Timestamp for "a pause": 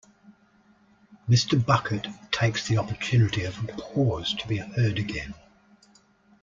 3.63-4.33